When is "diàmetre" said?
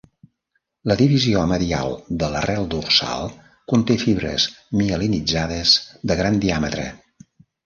6.47-6.89